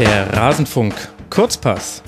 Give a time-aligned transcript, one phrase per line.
[0.00, 0.94] Der Rasenfunk
[1.28, 2.02] Kurzpass.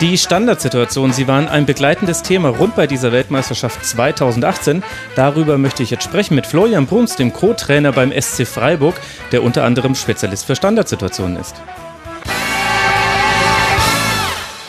[0.00, 4.82] Die Standardsituation, sie waren ein begleitendes Thema rund bei dieser Weltmeisterschaft 2018.
[5.14, 8.96] Darüber möchte ich jetzt sprechen mit Florian Bruns, dem Co-Trainer beim SC Freiburg,
[9.30, 11.54] der unter anderem Spezialist für Standardsituationen ist.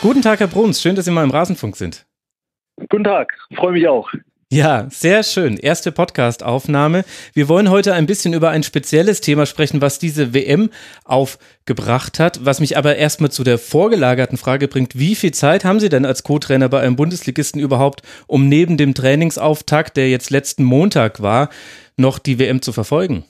[0.00, 2.06] Guten Tag, Herr Bruns, schön, dass Sie mal im Rasenfunk sind.
[2.88, 4.08] Guten Tag, freue mich auch.
[4.52, 5.56] Ja, sehr schön.
[5.56, 7.04] Erste Podcast-Aufnahme.
[7.34, 10.70] Wir wollen heute ein bisschen über ein spezielles Thema sprechen, was diese WM
[11.04, 15.80] aufgebracht hat, was mich aber erstmal zu der vorgelagerten Frage bringt, wie viel Zeit haben
[15.80, 20.62] Sie denn als Co-Trainer bei einem Bundesligisten überhaupt, um neben dem Trainingsauftakt, der jetzt letzten
[20.62, 21.48] Montag war,
[21.96, 23.24] noch die WM zu verfolgen?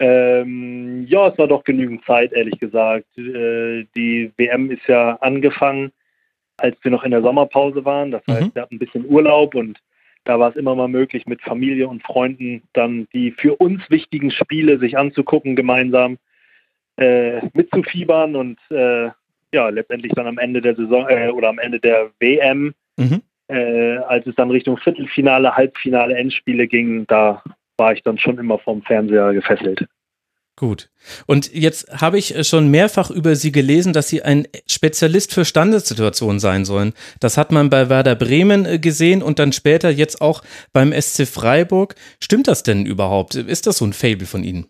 [0.00, 3.06] Ähm, ja, es war doch genügend Zeit, ehrlich gesagt.
[3.16, 5.92] Äh, die WM ist ja angefangen
[6.58, 8.10] als wir noch in der Sommerpause waren.
[8.10, 8.54] Das heißt, mhm.
[8.54, 9.78] wir hatten ein bisschen Urlaub und
[10.24, 14.30] da war es immer mal möglich, mit Familie und Freunden dann die für uns wichtigen
[14.30, 16.18] Spiele sich anzugucken, gemeinsam
[16.96, 19.10] äh, mitzufiebern und äh,
[19.52, 23.22] ja, letztendlich dann am Ende der Saison äh, oder am Ende der WM, mhm.
[23.50, 27.42] Äh, als es dann Richtung Viertelfinale, Halbfinale, Endspiele ging, da
[27.78, 29.86] war ich dann schon immer vom Fernseher gefesselt.
[30.58, 30.90] Gut.
[31.26, 36.40] Und jetzt habe ich schon mehrfach über Sie gelesen, dass Sie ein Spezialist für Standardsituationen
[36.40, 36.94] sein sollen.
[37.20, 40.42] Das hat man bei Werder Bremen äh, gesehen und dann später jetzt auch
[40.72, 41.94] beim SC Freiburg.
[42.20, 43.36] Stimmt das denn überhaupt?
[43.36, 44.66] Ist das so ein Fable von Ihnen?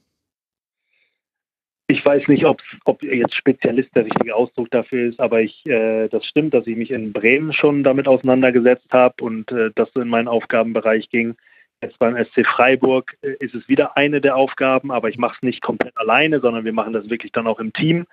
[1.86, 6.09] Ich weiß nicht, ob, ob jetzt Spezialist der richtige Ausdruck dafür ist, aber ich, äh,
[6.09, 10.03] das stimmt, dass ich mich in Bremen schon damit auseinandergesetzt habe und äh, das so
[10.03, 11.36] in meinen Aufgabenbereich ging.
[11.80, 15.42] Jetzt beim SC Freiburg äh, ist es wieder eine der Aufgaben, aber ich mache es
[15.42, 18.06] nicht komplett alleine, sondern wir machen das wirklich dann auch im Team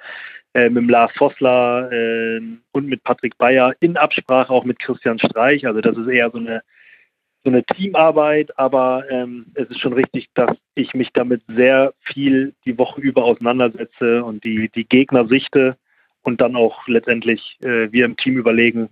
[0.54, 2.42] äh, mit Lars Vossler äh,
[2.72, 5.66] und mit Patrick Bayer in Absprache auch mit Christian Streich.
[5.66, 6.62] Also das ist eher so eine
[7.46, 12.56] so eine Teamarbeit, aber ähm, es ist schon richtig, dass ich mich damit sehr viel
[12.66, 15.78] die Woche über auseinandersetze und die, die Gegner sichte
[16.24, 18.90] und dann auch letztendlich äh, wir im Team überlegen,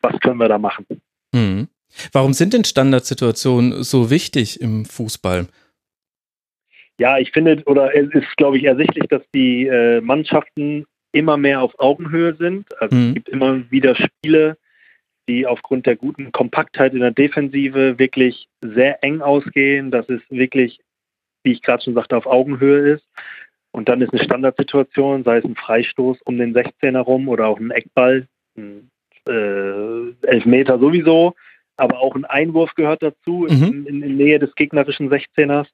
[0.00, 0.86] was können wir da machen.
[1.32, 1.68] Mhm.
[2.12, 5.46] Warum sind denn Standardsituationen so wichtig im Fußball?
[6.98, 11.62] Ja, ich finde, oder es ist, glaube ich, ersichtlich, dass die äh, Mannschaften immer mehr
[11.62, 12.66] auf Augenhöhe sind.
[12.80, 13.08] Also mhm.
[13.08, 14.58] es gibt immer wieder Spiele,
[15.28, 20.80] die aufgrund der guten Kompaktheit in der Defensive wirklich sehr eng ausgehen, dass es wirklich,
[21.42, 23.04] wie ich gerade schon sagte, auf Augenhöhe ist.
[23.72, 27.58] Und dann ist eine Standardsituation, sei es ein Freistoß um den 16er rum oder auch
[27.58, 28.26] ein Eckball,
[28.56, 28.90] ein
[29.28, 31.34] äh, Elfmeter sowieso,
[31.80, 33.86] aber auch ein Einwurf gehört dazu mhm.
[33.86, 35.66] in, in, Nähe des gegnerischen 16ers.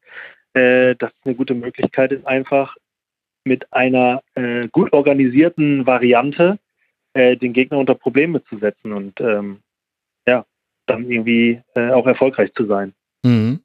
[0.54, 2.76] Äh, das ist eine gute Möglichkeit ist einfach
[3.44, 6.58] mit einer äh, gut organisierten Variante
[7.14, 9.60] äh, den Gegner unter Probleme zu setzen und ähm,
[10.26, 10.44] ja,
[10.86, 12.94] dann irgendwie äh, auch erfolgreich zu sein.
[13.22, 13.60] Mhm.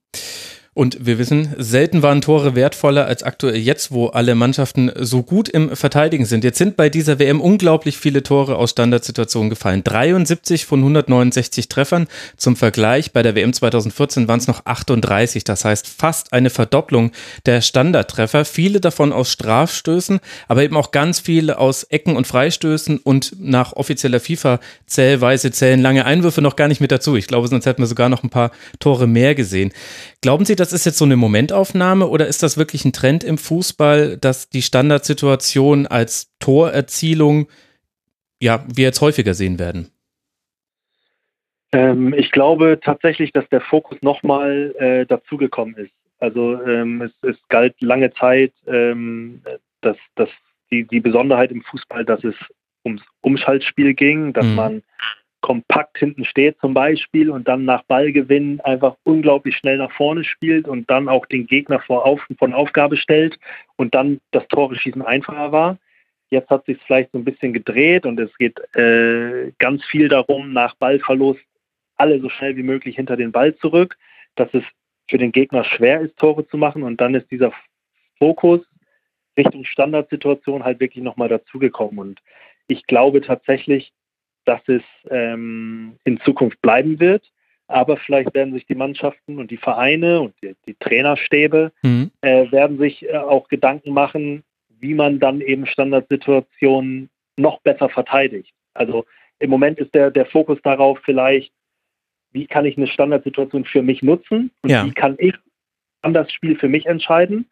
[0.74, 5.50] Und wir wissen, selten waren Tore wertvoller als aktuell jetzt, wo alle Mannschaften so gut
[5.50, 6.46] im Verteidigen sind.
[6.46, 9.84] Jetzt sind bei dieser WM unglaublich viele Tore aus Standardsituationen gefallen.
[9.84, 12.08] 73 von 169 Treffern.
[12.38, 15.44] Zum Vergleich, bei der WM 2014 waren es noch 38.
[15.44, 17.12] Das heißt fast eine Verdopplung
[17.46, 18.46] der Standardtreffer.
[18.46, 23.74] Viele davon aus Strafstößen, aber eben auch ganz viele aus Ecken und Freistößen und nach
[23.74, 27.18] offizieller FIFA-Zählweise zählen lange Einwürfe noch gar nicht mit dazu.
[27.18, 29.74] Ich glaube, sonst hätten wir sogar noch ein paar Tore mehr gesehen.
[30.22, 33.38] Glauben Sie, das ist jetzt so eine Momentaufnahme oder ist das wirklich ein Trend im
[33.38, 37.48] Fußball, dass die Standardsituation als Torerzielung,
[38.40, 39.90] ja, wir jetzt häufiger sehen werden?
[41.72, 45.94] Ähm, ich glaube tatsächlich, dass der Fokus nochmal äh, dazugekommen ist.
[46.20, 49.42] Also ähm, es, es, galt lange Zeit, ähm,
[49.82, 50.30] dass, dass
[50.72, 52.36] die, die Besonderheit im Fußball, dass es
[52.86, 54.56] ums Umschaltspiel ging, dass mhm.
[54.56, 54.84] man
[55.42, 60.68] kompakt hinten steht zum Beispiel und dann nach Ballgewinn einfach unglaublich schnell nach vorne spielt
[60.68, 63.40] und dann auch den Gegner vor auf, von Aufgabe stellt
[63.76, 65.78] und dann das Tore schießen einfacher war.
[66.30, 70.54] Jetzt hat sich vielleicht so ein bisschen gedreht und es geht äh, ganz viel darum,
[70.54, 71.42] nach Ballverlust
[71.98, 73.98] alle so schnell wie möglich hinter den Ball zurück,
[74.36, 74.64] dass es
[75.10, 77.52] für den Gegner schwer ist, Tore zu machen und dann ist dieser
[78.18, 78.62] Fokus
[79.38, 82.22] Richtung Standardsituation halt wirklich nochmal dazugekommen und
[82.68, 83.92] ich glaube tatsächlich,
[84.46, 87.24] dass es ähm, in Zukunft bleiben wird.
[87.68, 92.12] Aber vielleicht werden sich die Mannschaften und die Vereine und die, die Trainerstäbe mhm.
[92.22, 94.44] äh, werden sich äh, auch Gedanken machen,
[94.80, 98.54] wie man dann eben Standardsituationen noch besser verteidigt.
[98.74, 99.06] Also
[99.40, 101.54] im Moment ist der, der Fokus darauf vielleicht,
[102.32, 104.86] wie kann ich eine Standardsituation für mich nutzen und ja.
[104.86, 105.36] wie kann ich
[106.02, 107.50] an das Spiel für mich entscheiden.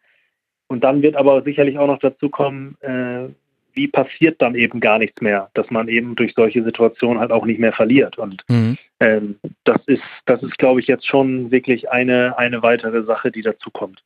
[0.68, 3.30] Und dann wird aber sicherlich auch noch dazu kommen, äh,
[3.74, 7.46] wie passiert dann eben gar nichts mehr, dass man eben durch solche Situationen halt auch
[7.46, 8.18] nicht mehr verliert.
[8.18, 8.78] Und mhm.
[9.00, 13.42] ähm, das ist, das ist, glaube ich, jetzt schon wirklich eine, eine weitere Sache, die
[13.42, 14.04] dazu kommt.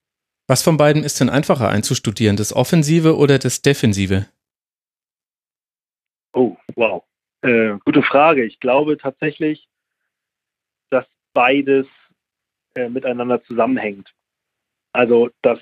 [0.47, 4.27] Was von beiden ist denn einfacher einzustudieren, das Offensive oder das Defensive?
[6.75, 7.03] Wow.
[7.41, 8.43] Äh, gute Frage.
[8.45, 9.67] Ich glaube tatsächlich,
[10.89, 11.85] dass beides
[12.75, 14.13] äh, miteinander zusammenhängt.
[14.91, 15.59] Also, dass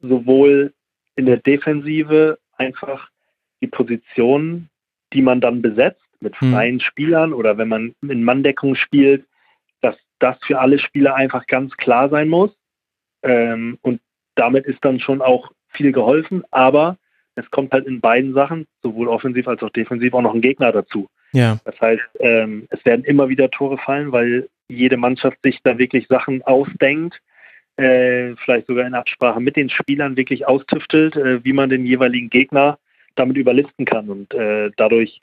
[0.00, 0.74] sowohl
[1.16, 3.09] in der Defensive einfach
[3.60, 4.68] die Positionen,
[5.12, 6.52] die man dann besetzt mit hm.
[6.52, 6.80] freien hm.
[6.80, 9.24] Spielern oder wenn man in Manndeckung spielt,
[9.80, 12.50] dass das für alle Spieler einfach ganz klar sein muss.
[13.22, 14.00] Ähm, und
[14.34, 16.96] damit ist dann schon auch viel geholfen, aber
[17.34, 20.72] es kommt halt in beiden Sachen, sowohl offensiv als auch defensiv, auch noch ein Gegner
[20.72, 21.08] dazu.
[21.32, 21.58] Ja.
[21.64, 26.06] Das heißt, ähm, es werden immer wieder Tore fallen, weil jede Mannschaft sich da wirklich
[26.08, 27.20] Sachen ausdenkt,
[27.76, 32.30] äh, vielleicht sogar in Absprache mit den Spielern wirklich austüftelt, äh, wie man den jeweiligen
[32.30, 32.78] Gegner
[33.14, 34.08] damit überlisten kann.
[34.08, 35.20] Und äh, dadurch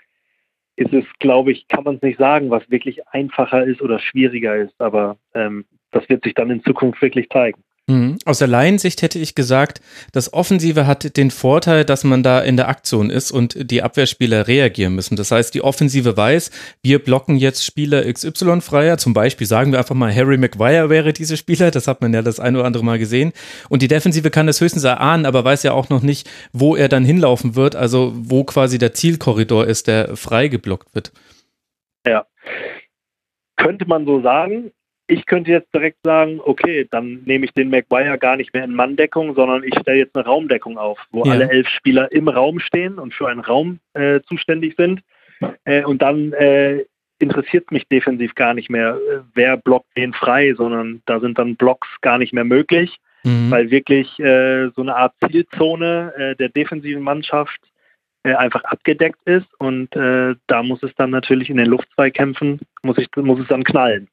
[0.75, 4.55] ist es, glaube ich, kann man es nicht sagen, was wirklich einfacher ist oder schwieriger
[4.55, 7.63] ist, aber ähm, das wird sich dann in Zukunft wirklich zeigen.
[7.89, 8.17] Mhm.
[8.25, 9.79] Aus der Laiensicht hätte ich gesagt,
[10.11, 14.47] das Offensive hat den Vorteil, dass man da in der Aktion ist und die Abwehrspieler
[14.47, 15.15] reagieren müssen.
[15.15, 16.51] Das heißt, die Offensive weiß,
[16.83, 18.97] wir blocken jetzt Spieler XY freier.
[18.97, 21.71] Zum Beispiel sagen wir einfach mal, Harry Maguire wäre diese Spieler.
[21.71, 23.31] Das hat man ja das ein oder andere Mal gesehen.
[23.69, 26.89] Und die Defensive kann das höchstens erahnen, aber weiß ja auch noch nicht, wo er
[26.89, 27.77] dann hinlaufen wird.
[27.77, 31.13] Also wo quasi der Zielkorridor ist, der frei geblockt wird.
[32.05, 32.25] Ja.
[33.55, 34.71] Könnte man so sagen,
[35.07, 38.75] ich könnte jetzt direkt sagen, okay, dann nehme ich den Maguire gar nicht mehr in
[38.75, 41.31] Manndeckung, sondern ich stelle jetzt eine Raumdeckung auf, wo ja.
[41.31, 45.01] alle elf Spieler im Raum stehen und für einen Raum äh, zuständig sind.
[45.63, 46.83] Äh, und dann äh,
[47.19, 51.55] interessiert mich defensiv gar nicht mehr, äh, wer blockt wen frei, sondern da sind dann
[51.55, 53.49] Blocks gar nicht mehr möglich, mhm.
[53.49, 57.59] weil wirklich äh, so eine Art Zielzone äh, der defensiven Mannschaft
[58.23, 63.39] einfach abgedeckt ist und da muss es dann natürlich in den Luftzweikämpfen, muss, ich, muss
[63.39, 64.09] es dann knallen.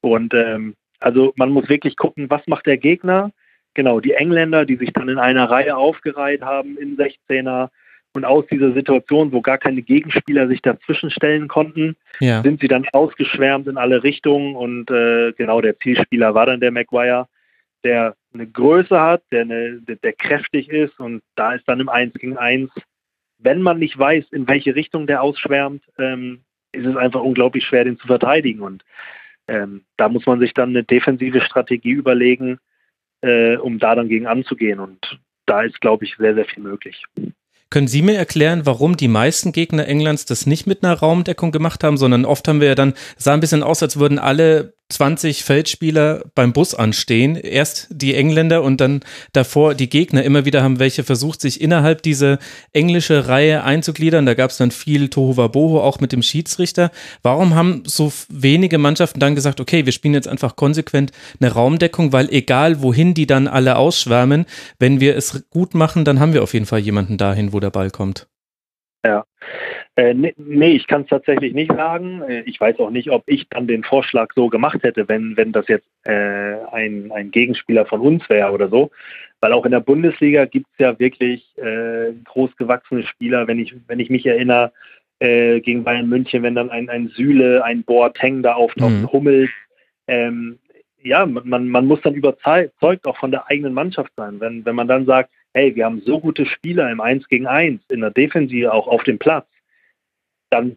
[0.00, 3.30] Und ähm, also man muss wirklich gucken, was macht der Gegner.
[3.74, 7.68] Genau, die Engländer, die sich dann in einer Reihe aufgereiht haben in 16er
[8.14, 12.42] und aus dieser Situation, wo gar keine Gegenspieler sich dazwischen stellen konnten, ja.
[12.42, 16.72] sind sie dann ausgeschwärmt in alle Richtungen und äh, genau der Zielspieler war dann der
[16.72, 17.28] Maguire,
[17.84, 21.88] der eine Größe hat, der, eine, der, der kräftig ist und da ist dann im
[21.88, 22.70] 1 gegen 1,
[23.38, 26.40] wenn man nicht weiß, in welche Richtung der ausschwärmt, ähm,
[26.72, 28.60] ist es einfach unglaublich schwer, den zu verteidigen.
[28.60, 28.84] Und
[29.48, 32.58] ähm, da muss man sich dann eine defensive Strategie überlegen,
[33.22, 34.78] äh, um da dann gegen anzugehen.
[34.78, 37.04] Und da ist, glaube ich, sehr, sehr viel möglich.
[37.70, 41.84] Können Sie mir erklären, warum die meisten Gegner Englands das nicht mit einer Raumdeckung gemacht
[41.84, 45.44] haben, sondern oft haben wir ja dann, sah ein bisschen aus, als würden alle 20
[45.44, 47.36] Feldspieler beim Bus anstehen.
[47.36, 49.00] Erst die Engländer und dann
[49.32, 50.22] davor die Gegner.
[50.22, 52.38] Immer wieder haben welche versucht, sich innerhalb dieser
[52.72, 54.24] englische Reihe einzugliedern.
[54.24, 56.90] Da gab es dann viel Tohuwabohu, auch mit dem Schiedsrichter.
[57.22, 62.12] Warum haben so wenige Mannschaften dann gesagt, okay, wir spielen jetzt einfach konsequent eine Raumdeckung,
[62.12, 64.46] weil egal wohin die dann alle ausschwärmen,
[64.78, 67.70] wenn wir es gut machen, dann haben wir auf jeden Fall jemanden dahin, wo der
[67.70, 68.26] Ball kommt.
[69.04, 69.24] Ja.
[69.98, 72.22] Äh, nee, nee, ich kann es tatsächlich nicht sagen.
[72.22, 75.50] Äh, ich weiß auch nicht, ob ich dann den Vorschlag so gemacht hätte, wenn, wenn
[75.50, 78.92] das jetzt äh, ein, ein Gegenspieler von uns wäre oder so.
[79.40, 83.98] Weil auch in der Bundesliga gibt es ja wirklich äh, großgewachsene Spieler, wenn ich, wenn
[83.98, 84.70] ich mich erinnere,
[85.18, 89.10] äh, gegen Bayern München, wenn dann ein, ein Süle, ein Boateng da auftaucht, mhm.
[89.10, 89.50] Hummels.
[90.06, 90.60] Ähm,
[91.02, 94.38] ja, man, man muss dann überzeugt auch von der eigenen Mannschaft sein.
[94.38, 97.80] Wenn, wenn man dann sagt, hey, wir haben so gute Spieler im 1 gegen 1,
[97.90, 99.48] in der Defensive auch auf dem Platz,
[100.50, 100.76] dann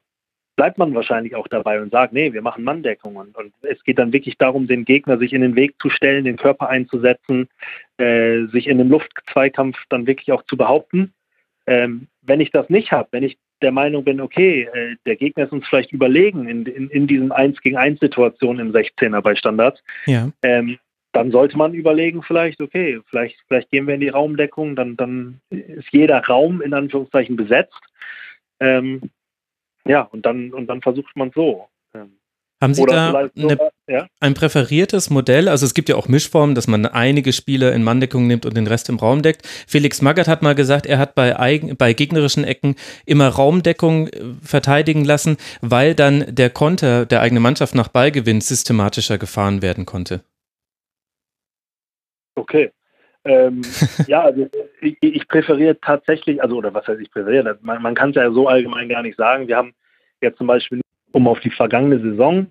[0.55, 3.15] bleibt man wahrscheinlich auch dabei und sagt, nee, wir machen Manndeckung.
[3.15, 6.25] Und, und es geht dann wirklich darum, den Gegner sich in den Weg zu stellen,
[6.25, 7.49] den Körper einzusetzen,
[7.97, 11.13] äh, sich in einem Luftzweikampf dann wirklich auch zu behaupten.
[11.67, 15.45] Ähm, wenn ich das nicht habe, wenn ich der Meinung bin, okay, äh, der Gegner
[15.45, 19.35] ist uns vielleicht überlegen in, in, in diesen 1 gegen 1 Situationen im 16er bei
[19.35, 20.31] Standards, ja.
[20.43, 20.77] ähm,
[21.13, 25.41] dann sollte man überlegen, vielleicht, okay, vielleicht, vielleicht gehen wir in die Raumdeckung, dann, dann
[25.49, 27.81] ist jeder Raum in Anführungszeichen besetzt.
[28.59, 29.09] Ähm,
[29.85, 31.67] ja, und dann, und dann versucht man so.
[31.93, 32.17] Ähm,
[32.61, 33.57] haben Sie da eine,
[33.87, 34.07] ja?
[34.19, 35.49] ein präferiertes Modell?
[35.49, 38.67] Also es gibt ja auch Mischformen, dass man einige Spieler in Manndeckung nimmt und den
[38.67, 39.47] Rest im Raum deckt.
[39.67, 42.75] Felix Magath hat mal gesagt, er hat bei, eigen, bei gegnerischen Ecken
[43.07, 49.17] immer Raumdeckung äh, verteidigen lassen, weil dann der Konter der eigenen Mannschaft nach Ballgewinn systematischer
[49.17, 50.23] gefahren werden konnte.
[52.35, 52.71] Okay.
[53.23, 53.61] Ähm,
[54.07, 54.47] ja, also
[54.81, 58.31] ich, ich, präferiere tatsächlich, also oder was heißt ich präferiere, man, man kann es ja
[58.31, 59.47] so allgemein gar nicht sagen.
[59.47, 59.73] Wir haben
[60.21, 62.47] jetzt zum Beispiel, um auf die vergangene Saison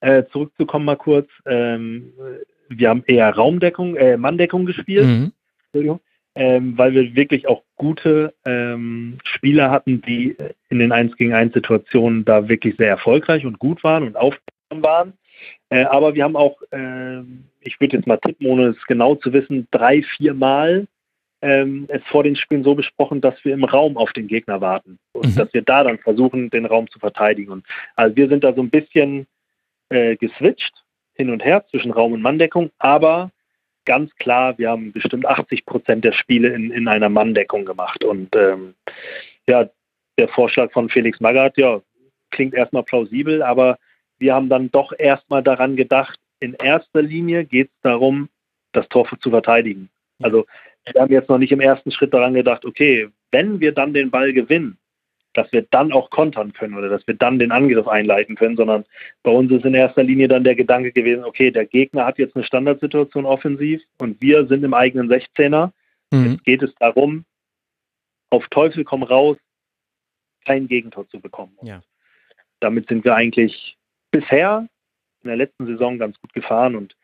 [0.00, 2.12] äh, zurückzukommen mal kurz, ähm,
[2.68, 6.00] wir haben eher Raumdeckung, äh, Manndeckung gespielt, mhm.
[6.34, 10.36] ähm, weil wir wirklich auch gute ähm, Spieler hatten, die
[10.68, 14.82] in den 1 gegen 1 Situationen da wirklich sehr erfolgreich und gut waren und aufmerksam
[14.82, 15.12] waren.
[15.70, 17.22] Äh, aber wir haben auch, äh,
[17.68, 20.86] ich würde jetzt mal tippen, ohne es genau zu wissen, drei, vier Mal
[21.40, 24.98] ähm, es vor den Spielen so besprochen, dass wir im Raum auf den Gegner warten
[25.12, 25.36] und mhm.
[25.36, 27.52] dass wir da dann versuchen, den Raum zu verteidigen.
[27.52, 29.26] Und also wir sind da so ein bisschen
[29.90, 30.72] äh, geswitcht
[31.14, 33.30] hin und her zwischen Raum und Manndeckung, aber
[33.84, 38.04] ganz klar, wir haben bestimmt 80 Prozent der Spiele in, in einer Manndeckung gemacht.
[38.04, 38.74] Und ähm,
[39.46, 39.68] ja,
[40.18, 41.80] der Vorschlag von Felix Magath, ja,
[42.30, 43.78] klingt erstmal plausibel, aber
[44.18, 48.28] wir haben dann doch erstmal daran gedacht, in erster Linie geht es darum,
[48.72, 49.88] das Tor zu verteidigen.
[50.20, 50.46] Also
[50.84, 54.10] wir haben jetzt noch nicht im ersten Schritt daran gedacht, okay, wenn wir dann den
[54.10, 54.78] Ball gewinnen,
[55.34, 58.84] dass wir dann auch kontern können oder dass wir dann den Angriff einleiten können, sondern
[59.22, 62.34] bei uns ist in erster Linie dann der Gedanke gewesen, okay, der Gegner hat jetzt
[62.34, 65.70] eine Standardsituation offensiv und wir sind im eigenen 16er.
[66.10, 66.32] Mhm.
[66.32, 67.24] Jetzt geht es darum,
[68.30, 69.36] auf Teufel komm raus,
[70.44, 71.56] kein Gegentor zu bekommen.
[71.62, 71.82] Ja.
[72.60, 73.76] Damit sind wir eigentlich
[74.10, 74.66] bisher
[75.28, 76.96] in der letzten Saison ganz gut gefahren und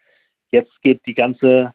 [0.50, 1.72] jetzt geht die ganze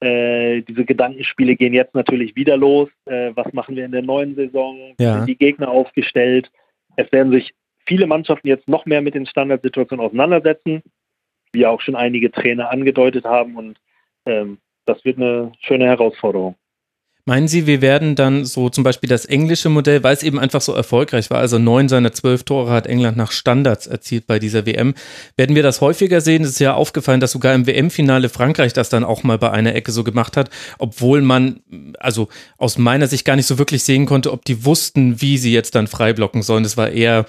[0.00, 2.88] äh, diese Gedankenspiele gehen jetzt natürlich wieder los.
[3.04, 4.94] Äh, was machen wir in der neuen Saison?
[4.98, 5.18] Ja.
[5.18, 6.50] sind die Gegner aufgestellt?
[6.96, 7.52] Es werden sich
[7.86, 10.82] viele Mannschaften jetzt noch mehr mit den Standardsituationen auseinandersetzen,
[11.52, 13.56] wie auch schon einige Trainer angedeutet haben.
[13.56, 13.78] Und
[14.26, 16.56] ähm, das wird eine schöne Herausforderung.
[17.30, 20.60] Meinen Sie, wir werden dann so zum Beispiel das englische Modell, weil es eben einfach
[20.60, 24.66] so erfolgreich war, also neun seiner zwölf Tore hat England nach Standards erzielt bei dieser
[24.66, 24.94] WM,
[25.36, 26.42] werden wir das häufiger sehen?
[26.42, 29.76] Es ist ja aufgefallen, dass sogar im WM-Finale Frankreich das dann auch mal bei einer
[29.76, 31.60] Ecke so gemacht hat, obwohl man,
[32.00, 32.26] also
[32.58, 35.76] aus meiner Sicht gar nicht so wirklich sehen konnte, ob die wussten, wie sie jetzt
[35.76, 36.64] dann frei blocken sollen.
[36.64, 37.26] Das war eher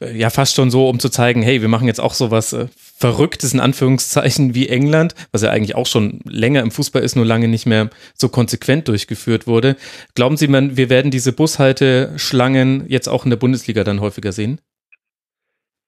[0.00, 2.66] äh, ja fast schon so, um zu zeigen, hey, wir machen jetzt auch sowas äh,
[2.96, 7.26] Verrücktes in Anführungszeichen wie England, was ja eigentlich auch schon länger im Fußball ist, nur
[7.26, 9.76] lange nicht mehr so konsequent durchgeführt wurde.
[10.14, 14.60] Glauben Sie, man, wir werden diese Bushalteschlangen jetzt auch in der Bundesliga dann häufiger sehen?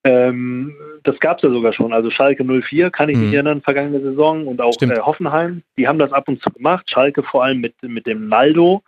[0.05, 1.93] Ähm, das gab es ja sogar schon.
[1.93, 3.35] Also Schalke 04 kann ich mich mhm.
[3.35, 5.63] erinnern, vergangene Saison und auch äh, Hoffenheim.
[5.79, 6.91] Die haben das ab und zu gemacht.
[6.91, 8.83] Schalke vor allem mit, mit dem Naldo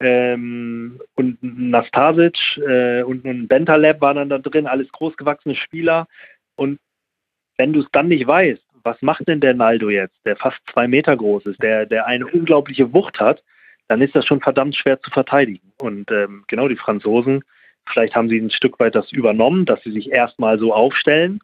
[0.00, 6.06] ähm, und Nastasic äh, und ein Bentaleb waren dann da drin, alles großgewachsene Spieler.
[6.56, 6.78] Und
[7.56, 10.88] wenn du es dann nicht weißt, was macht denn der Naldo jetzt, der fast zwei
[10.88, 13.42] Meter groß ist, der, der eine unglaubliche Wucht hat,
[13.88, 15.72] dann ist das schon verdammt schwer zu verteidigen.
[15.80, 17.42] Und ähm, genau die Franzosen,
[17.86, 21.40] vielleicht haben sie ein Stück weit das übernommen, dass sie sich erstmal so aufstellen,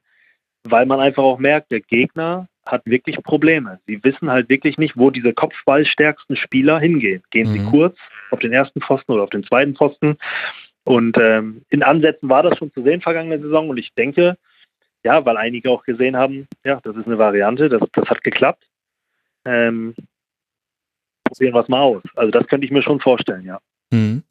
[0.65, 3.81] weil man einfach auch merkt, der Gegner hat wirklich Probleme.
[3.87, 7.23] Sie wissen halt wirklich nicht, wo diese kopfballstärksten Spieler hingehen.
[7.31, 7.53] Gehen mhm.
[7.53, 7.97] sie kurz
[8.31, 10.19] auf den ersten Pfosten oder auf den zweiten Pfosten?
[10.85, 14.37] Und ähm, in Ansätzen war das schon zu sehen vergangene Saison und ich denke,
[15.05, 18.65] ja, weil einige auch gesehen haben, ja, das ist eine Variante, das, das hat geklappt.
[19.45, 19.95] Ähm,
[21.25, 22.03] probieren wir es mal aus.
[22.17, 23.61] Also das könnte ich mir schon vorstellen, ja.
[23.91, 24.23] Mhm.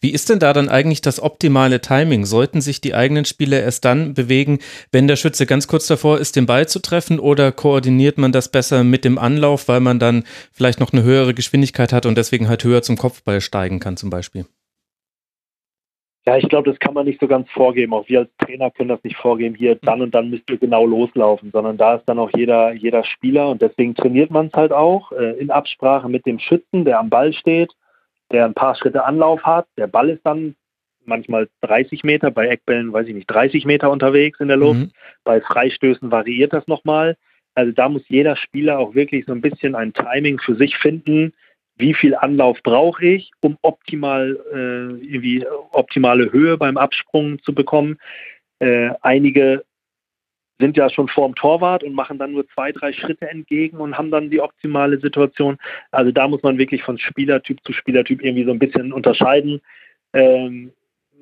[0.00, 2.24] Wie ist denn da dann eigentlich das optimale Timing?
[2.24, 4.58] Sollten sich die eigenen Spieler erst dann bewegen,
[4.90, 8.50] wenn der Schütze ganz kurz davor ist, den Ball zu treffen oder koordiniert man das
[8.50, 12.48] besser mit dem Anlauf, weil man dann vielleicht noch eine höhere Geschwindigkeit hat und deswegen
[12.48, 14.46] halt höher zum Kopfball steigen kann zum Beispiel?
[16.26, 17.94] Ja, ich glaube, das kann man nicht so ganz vorgeben.
[17.94, 20.84] Auch wir als Trainer können das nicht vorgeben, hier dann und dann müsst ihr genau
[20.84, 24.72] loslaufen, sondern da ist dann auch jeder, jeder Spieler und deswegen trainiert man es halt
[24.72, 27.72] auch äh, in Absprache mit dem Schützen, der am Ball steht,
[28.32, 29.68] der ein paar Schritte Anlauf hat.
[29.76, 30.56] Der Ball ist dann
[31.04, 34.80] manchmal 30 Meter, bei Eckbällen, weiß ich nicht, 30 Meter unterwegs in der Luft.
[34.80, 34.90] Mhm.
[35.22, 37.16] Bei Freistößen variiert das nochmal.
[37.54, 41.32] Also da muss jeder Spieler auch wirklich so ein bisschen ein Timing für sich finden,
[41.76, 47.98] wie viel Anlauf brauche ich, um optimal äh, irgendwie optimale Höhe beim Absprung zu bekommen.
[48.58, 49.64] Äh, einige
[50.58, 54.10] sind ja schon vorm Torwart und machen dann nur zwei, drei Schritte entgegen und haben
[54.10, 55.58] dann die optimale Situation.
[55.90, 59.60] Also da muss man wirklich von Spielertyp zu Spielertyp irgendwie so ein bisschen unterscheiden.
[60.14, 60.72] Ähm,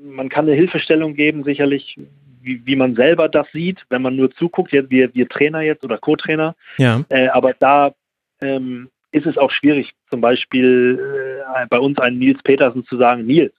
[0.01, 1.99] man kann eine Hilfestellung geben, sicherlich,
[2.43, 5.85] wie, wie, man selber das sieht, wenn man nur zuguckt, jetzt, wir, wir Trainer jetzt
[5.85, 6.55] oder Co-Trainer.
[6.79, 7.05] Ja.
[7.09, 7.95] Äh, aber da
[8.41, 13.25] ähm, ist es auch schwierig, zum Beispiel äh, bei uns einen Nils Petersen zu sagen,
[13.25, 13.55] Nils,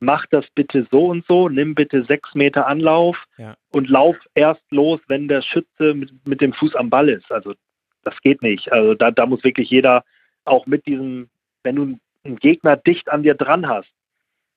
[0.00, 3.54] mach das bitte so und so, nimm bitte sechs Meter Anlauf ja.
[3.70, 7.30] und lauf erst los, wenn der Schütze mit, mit, dem Fuß am Ball ist.
[7.30, 7.54] Also
[8.02, 8.72] das geht nicht.
[8.72, 10.04] Also da, da muss wirklich jeder
[10.46, 11.28] auch mit diesem,
[11.64, 13.90] wenn du einen Gegner dicht an dir dran hast,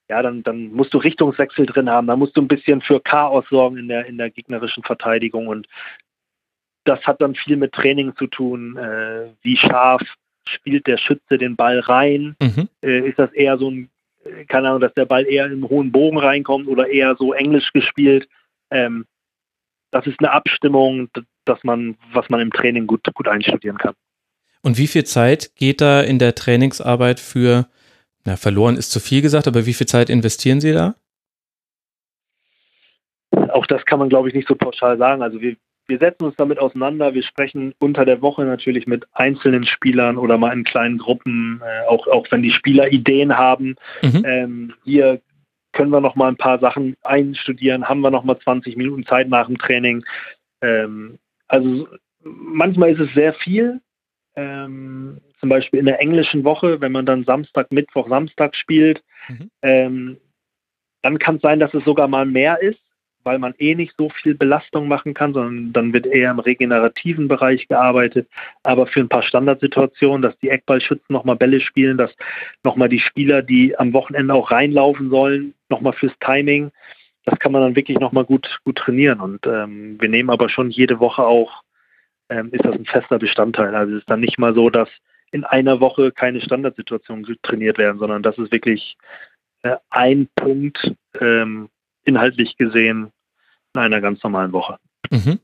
[0.10, 3.46] ja, dann, dann musst du Richtungswechsel drin haben, dann musst du ein bisschen für Chaos
[3.50, 5.68] sorgen in der, in der gegnerischen Verteidigung und
[6.84, 10.02] das hat dann viel mit Training zu tun, äh, wie scharf
[10.48, 12.68] spielt der Schütze den Ball rein, mhm.
[12.82, 13.90] äh, ist das eher so ein,
[14.24, 17.72] äh, keine Ahnung, dass der Ball eher im hohen Bogen reinkommt oder eher so englisch
[17.74, 18.28] gespielt.
[18.70, 19.06] Ähm,
[19.92, 21.10] das ist eine Abstimmung,
[21.46, 23.94] dass man, was man im Training gut, gut einstudieren kann.
[24.62, 27.68] Und wie viel Zeit geht da in der Trainingsarbeit für,
[28.26, 30.96] na, verloren ist zu viel gesagt, aber wie viel Zeit investieren Sie da?
[33.50, 35.22] Auch das kann man, glaube ich, nicht so pauschal sagen.
[35.22, 35.56] Also wir,
[35.88, 37.14] wir setzen uns damit auseinander.
[37.14, 41.88] Wir sprechen unter der Woche natürlich mit einzelnen Spielern oder mal in kleinen Gruppen, äh,
[41.88, 43.76] auch, auch wenn die Spieler Ideen haben.
[44.02, 44.24] Mhm.
[44.26, 45.22] Ähm, hier
[45.74, 49.30] können wir noch mal ein paar Sachen einstudieren, haben wir noch mal 20 Minuten Zeit
[49.30, 50.04] nach dem Training.
[50.62, 51.88] Ähm, also
[52.24, 53.82] manchmal ist es sehr viel.
[54.36, 59.52] Ähm, zum Beispiel in der englischen Woche, wenn man dann Samstag, Mittwoch, Samstag spielt, mhm.
[59.62, 60.18] ähm,
[61.02, 62.80] dann kann es sein, dass es sogar mal mehr ist,
[63.24, 67.28] weil man eh nicht so viel Belastung machen kann, sondern dann wird eher im regenerativen
[67.28, 68.28] Bereich gearbeitet.
[68.64, 72.16] Aber für ein paar Standardsituationen, dass die Eckballschützen nochmal Bälle spielen, dass
[72.64, 76.72] nochmal die Spieler, die am Wochenende auch reinlaufen sollen, nochmal fürs Timing,
[77.26, 79.20] das kann man dann wirklich nochmal gut, gut trainieren.
[79.20, 81.64] Und ähm, wir nehmen aber schon jede Woche auch,
[82.30, 83.76] ähm, ist das ein fester Bestandteil.
[83.76, 84.90] Also es ist dann nicht mal so, dass
[85.32, 88.98] in einer Woche keine Standardsituationen trainiert werden, sondern das ist wirklich
[89.64, 91.70] äh, ein Punkt ähm,
[92.04, 93.12] inhaltlich gesehen
[93.74, 94.78] in einer ganz normalen Woche.
[95.10, 95.40] Mhm.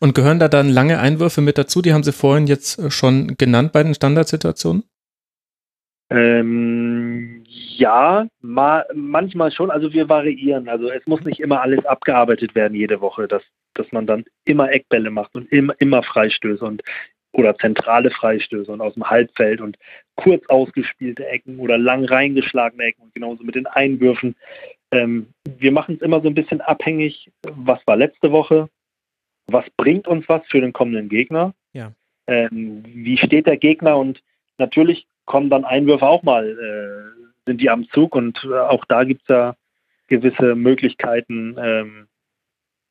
[0.00, 1.82] Und gehören da dann lange Einwürfe mit dazu?
[1.82, 4.84] Die haben Sie vorhin jetzt äh, schon genannt bei den Standardsituationen?
[6.08, 9.70] Ähm, ja, ma manchmal schon.
[9.70, 10.68] Also wir variieren.
[10.68, 13.42] Also es muss nicht immer alles abgearbeitet werden jede Woche, dass,
[13.74, 16.82] dass man dann immer Eckbälle macht und immer, immer Freistöße und
[17.32, 19.76] oder zentrale Freistöße und aus dem Halbfeld und
[20.14, 24.36] kurz ausgespielte Ecken oder lang reingeschlagene Ecken und genauso mit den Einwürfen.
[24.92, 25.28] Ähm,
[25.58, 28.68] wir machen es immer so ein bisschen abhängig, was war letzte Woche,
[29.46, 31.92] was bringt uns was für den kommenden Gegner, ja.
[32.26, 34.22] ähm, wie steht der Gegner und
[34.58, 39.04] natürlich kommen dann Einwürfe auch mal, äh, sind die am Zug und äh, auch da
[39.04, 39.56] gibt es ja
[40.08, 42.06] gewisse Möglichkeiten, ähm,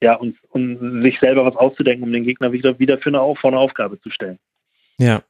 [0.02, 3.52] ja, und, um sich selber was auszudenken, um den Gegner wieder, wieder für eine, vor
[3.52, 4.38] eine Aufgabe zu stellen.
[4.98, 5.24] Ja.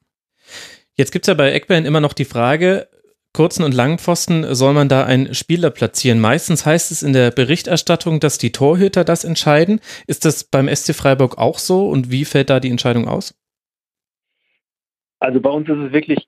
[0.96, 2.88] Jetzt gibt es ja bei Eckbällen immer noch die Frage,
[3.36, 6.20] kurzen und langen Pfosten soll man da einen Spieler platzieren.
[6.20, 9.80] Meistens heißt es in der Berichterstattung, dass die Torhüter das entscheiden.
[10.08, 13.38] Ist das beim SC Freiburg auch so und wie fällt da die Entscheidung aus?
[15.20, 16.28] Also bei uns ist es wirklich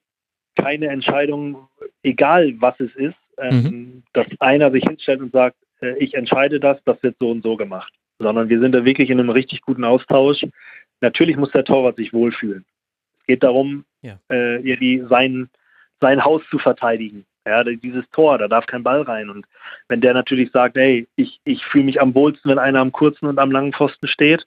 [0.55, 1.67] keine Entscheidung,
[2.03, 4.03] egal was es ist, ähm, mhm.
[4.13, 7.58] dass einer sich hinstellt und sagt, äh, ich entscheide das, das wird so und so
[7.58, 10.45] gemacht sondern wir sind da wirklich in einem richtig guten Austausch.
[11.01, 12.65] Natürlich muss der Torwart sich wohlfühlen.
[13.19, 14.19] Es geht darum, ja.
[14.29, 15.49] äh, irgendwie sein,
[15.99, 17.25] sein Haus zu verteidigen.
[17.45, 19.29] Ja, dieses Tor, da darf kein Ball rein.
[19.29, 19.45] Und
[19.88, 23.25] wenn der natürlich sagt, hey, ich, ich fühle mich am wohlsten, wenn einer am kurzen
[23.25, 24.45] und am langen Pfosten steht,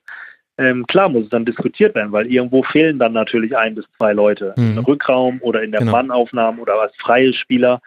[0.59, 4.13] ähm, klar muss es dann diskutiert werden, weil irgendwo fehlen dann natürlich ein bis zwei
[4.13, 4.77] Leute mhm.
[4.77, 5.93] im Rückraum oder in der genau.
[5.93, 7.81] Mannaufnahme oder als freie Spieler.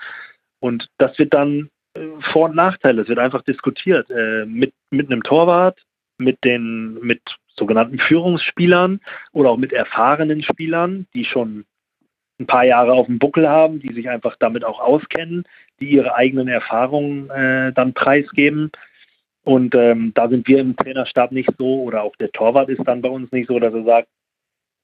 [0.58, 1.70] Und das wird dann
[2.32, 3.02] vor- und Nachteile.
[3.02, 5.78] Es wird einfach diskutiert äh, mit, mit einem Torwart,
[6.18, 7.20] mit den mit
[7.56, 9.00] sogenannten Führungsspielern
[9.32, 11.64] oder auch mit erfahrenen Spielern, die schon
[12.38, 15.44] ein paar Jahre auf dem Buckel haben, die sich einfach damit auch auskennen,
[15.80, 18.72] die ihre eigenen Erfahrungen äh, dann preisgeben.
[19.44, 23.02] Und ähm, da sind wir im Trainerstab nicht so oder auch der Torwart ist dann
[23.02, 24.08] bei uns nicht so, dass er sagt,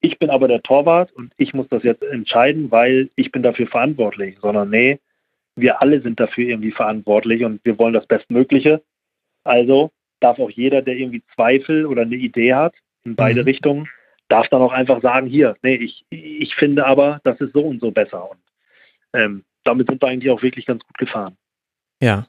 [0.00, 3.66] ich bin aber der Torwart und ich muss das jetzt entscheiden, weil ich bin dafür
[3.66, 4.98] verantwortlich, sondern nee,
[5.56, 8.82] wir alle sind dafür irgendwie verantwortlich und wir wollen das Bestmögliche.
[9.44, 13.46] Also darf auch jeder, der irgendwie Zweifel oder eine Idee hat, in beide mhm.
[13.46, 13.88] Richtungen,
[14.30, 17.80] darf dann auch einfach sagen, hier, nee, ich, ich finde aber, das ist so und
[17.80, 18.30] so besser.
[18.30, 18.40] Und
[19.12, 21.36] ähm, damit sind wir eigentlich auch wirklich ganz gut gefahren.
[22.00, 22.26] Ja.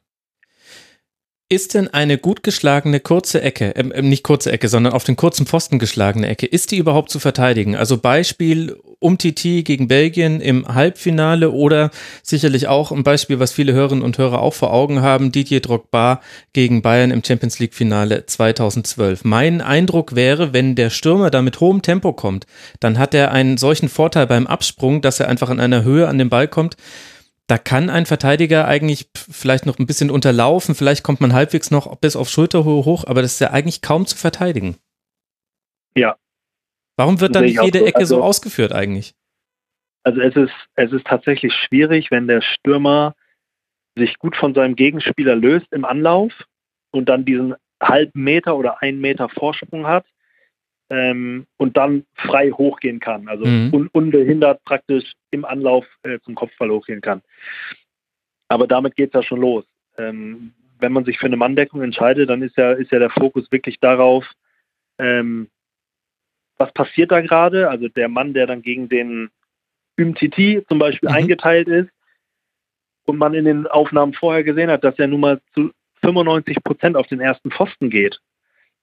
[1.51, 5.45] Ist denn eine gut geschlagene kurze Ecke, äh, nicht kurze Ecke, sondern auf den kurzen
[5.45, 7.75] Pfosten geschlagene Ecke, ist die überhaupt zu verteidigen?
[7.75, 11.91] Also Beispiel Umtiti gegen Belgien im Halbfinale oder
[12.23, 16.21] sicherlich auch ein Beispiel, was viele Hörerinnen und Hörer auch vor Augen haben, Didier Drogba
[16.53, 19.25] gegen Bayern im Champions League Finale 2012.
[19.25, 22.45] Mein Eindruck wäre, wenn der Stürmer da mit hohem Tempo kommt,
[22.79, 26.17] dann hat er einen solchen Vorteil beim Absprung, dass er einfach in einer Höhe an
[26.17, 26.77] den Ball kommt,
[27.51, 31.93] da kann ein Verteidiger eigentlich vielleicht noch ein bisschen unterlaufen, vielleicht kommt man halbwegs noch
[31.97, 34.77] bis auf Schulterhöhe hoch, aber das ist ja eigentlich kaum zu verteidigen.
[35.93, 36.15] Ja.
[36.95, 37.85] Warum wird dann nicht jede so.
[37.85, 39.15] Ecke also, so ausgeführt eigentlich?
[40.03, 43.15] Also es ist, es ist tatsächlich schwierig, wenn der Stürmer
[43.97, 46.31] sich gut von seinem Gegenspieler löst im Anlauf
[46.91, 50.05] und dann diesen halben Meter oder einen Meter Vorsprung hat
[50.91, 53.73] ähm, und dann frei hochgehen kann, also mhm.
[53.73, 57.21] un unbehindert praktisch im Anlauf äh, zum Kopfball hochgehen kann.
[58.49, 59.63] Aber damit geht es ja schon los.
[59.97, 63.49] Ähm, wenn man sich für eine Manndeckung entscheidet, dann ist ja, ist ja der Fokus
[63.51, 64.25] wirklich darauf,
[64.99, 65.47] ähm,
[66.58, 67.69] was passiert da gerade?
[67.69, 69.30] Also der Mann, der dann gegen den
[69.97, 71.15] Umtiti zum Beispiel mhm.
[71.15, 71.89] eingeteilt ist
[73.06, 76.97] und man in den Aufnahmen vorher gesehen hat, dass er nun mal zu 95 Prozent
[76.97, 78.19] auf den ersten Pfosten geht,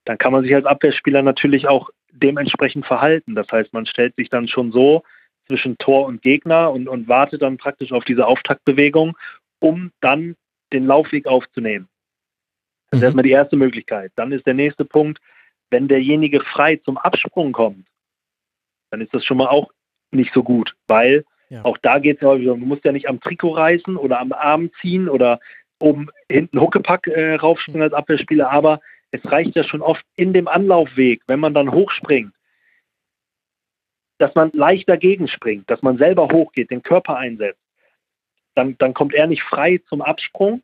[0.07, 3.35] dann kann man sich als Abwehrspieler natürlich auch dementsprechend verhalten.
[3.35, 5.02] Das heißt, man stellt sich dann schon so
[5.46, 9.16] zwischen Tor und Gegner und, und wartet dann praktisch auf diese Auftaktbewegung,
[9.61, 10.37] um dann
[10.72, 11.88] den Laufweg aufzunehmen.
[12.90, 13.04] Das ist mhm.
[13.04, 14.12] erstmal die erste Möglichkeit.
[14.16, 15.20] Dann ist der nächste Punkt,
[15.70, 17.87] wenn derjenige frei zum Absprung kommt,
[18.90, 19.70] dann ist das schon mal auch
[20.11, 21.64] nicht so gut, weil ja.
[21.64, 24.33] auch da geht es ja häufig du musst ja nicht am Trikot reißen oder am
[24.33, 25.40] Arm ziehen oder
[25.78, 30.49] oben hinten Huckepack äh, raufspringen als Abwehrspieler, aber es reicht ja schon oft in dem
[30.49, 32.33] Anlaufweg, wenn man dann hochspringt,
[34.18, 37.61] dass man leicht dagegen springt, dass man selber hochgeht, den Körper einsetzt.
[38.55, 40.62] Dann, dann kommt er nicht frei zum Absprung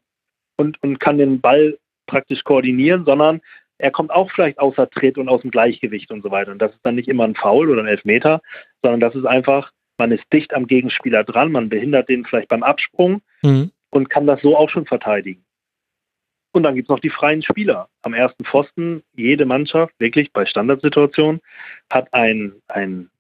[0.57, 3.41] und, und kann den Ball praktisch koordinieren, sondern
[3.79, 6.53] er kommt auch vielleicht außer Tritt und aus dem Gleichgewicht und so weiter.
[6.53, 8.41] Und das ist dann nicht immer ein Foul oder ein Elfmeter,
[8.83, 12.63] sondern das ist einfach, man ist dicht am Gegenspieler dran, man behindert den vielleicht beim
[12.63, 13.71] Absprung mhm.
[13.91, 15.44] und kann das so auch schon verteidigen.
[16.55, 17.89] Und dann gibt es noch die freien Spieler.
[18.03, 21.41] Am ersten Pfosten, jede Mannschaft, wirklich bei Standardsituationen,
[21.93, 23.11] hat einen, einen,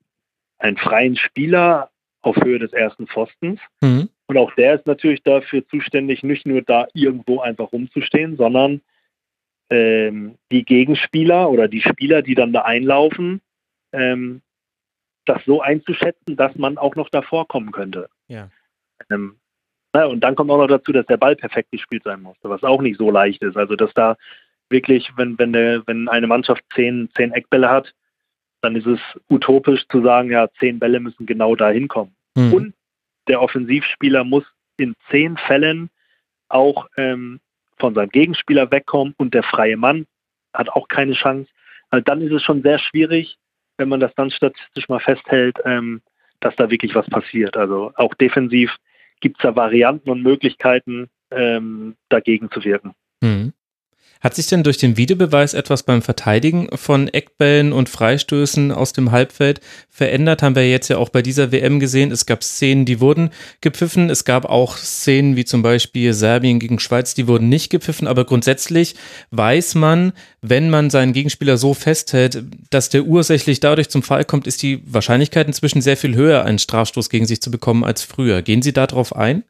[0.58, 1.90] einen freien Spieler
[2.22, 3.58] auf Höhe des ersten Pfostens.
[3.80, 4.08] Mhm.
[4.26, 8.82] Und auch der ist natürlich dafür zuständig, nicht nur da irgendwo einfach rumzustehen, sondern
[9.68, 13.40] ähm, die Gegenspieler oder die Spieler, die dann da einlaufen,
[13.92, 14.42] ähm,
[15.24, 18.08] das so einzuschätzen, dass man auch noch davor kommen könnte.
[18.28, 18.48] Ja.
[19.10, 19.40] Ähm,
[19.94, 22.64] na, und dann kommt auch noch dazu, dass der Ball perfekt gespielt sein muss, was
[22.64, 23.56] auch nicht so leicht ist.
[23.56, 24.16] Also dass da
[24.68, 27.94] wirklich, wenn, wenn, der, wenn eine Mannschaft zehn, zehn Eckbälle hat,
[28.60, 28.98] dann ist es
[29.30, 32.12] utopisch zu sagen, ja, zehn Bälle müssen genau da hinkommen.
[32.34, 32.52] Mhm.
[32.52, 32.74] Und
[33.28, 34.44] der Offensivspieler muss
[34.78, 35.90] in zehn Fällen
[36.48, 37.38] auch ähm,
[37.78, 40.06] von seinem Gegenspieler wegkommen und der freie Mann
[40.52, 41.48] hat auch keine Chance.
[41.90, 43.36] Also dann ist es schon sehr schwierig,
[43.76, 46.02] wenn man das dann statistisch mal festhält, ähm,
[46.40, 47.56] dass da wirklich was passiert.
[47.56, 48.76] Also auch defensiv
[49.20, 52.94] gibt es da Varianten und Möglichkeiten, ähm, dagegen zu wirken.
[53.20, 53.52] Mhm.
[54.20, 59.10] Hat sich denn durch den Videobeweis etwas beim Verteidigen von Eckbällen und Freistößen aus dem
[59.10, 60.42] Halbfeld verändert?
[60.42, 62.10] Haben wir jetzt ja auch bei dieser WM gesehen.
[62.10, 64.10] Es gab Szenen, die wurden gepfiffen.
[64.10, 68.08] Es gab auch Szenen wie zum Beispiel Serbien gegen Schweiz, die wurden nicht gepfiffen.
[68.08, 68.94] Aber grundsätzlich
[69.30, 74.46] weiß man, wenn man seinen Gegenspieler so festhält, dass der ursächlich dadurch zum Fall kommt,
[74.46, 78.42] ist die Wahrscheinlichkeit inzwischen sehr viel höher, einen Strafstoß gegen sich zu bekommen als früher.
[78.42, 79.44] Gehen Sie darauf ein?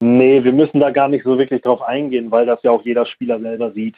[0.00, 3.04] Nee, wir müssen da gar nicht so wirklich drauf eingehen, weil das ja auch jeder
[3.06, 3.96] Spieler selber sieht.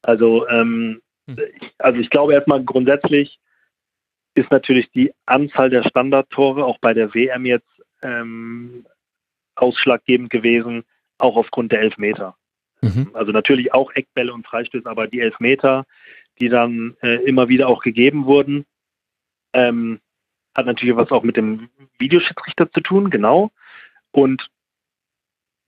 [0.00, 1.38] Also, ähm, hm.
[1.78, 3.38] also ich glaube erstmal grundsätzlich
[4.34, 7.68] ist natürlich die Anzahl der Standardtore auch bei der WM jetzt
[8.02, 8.86] ähm,
[9.54, 10.84] ausschlaggebend gewesen,
[11.18, 12.34] auch aufgrund der Elfmeter.
[12.80, 13.10] Mhm.
[13.12, 15.84] Also natürlich auch Eckbälle und Freistöße, aber die Elfmeter,
[16.40, 18.64] die dann äh, immer wieder auch gegeben wurden,
[19.52, 20.00] ähm,
[20.54, 23.50] hat natürlich was auch mit dem Videoschiedsrichter zu tun, genau.
[24.10, 24.50] Und